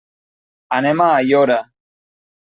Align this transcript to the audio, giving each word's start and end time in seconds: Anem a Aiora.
Anem 0.77 1.03
a 1.07 1.09
Aiora. 1.17 1.59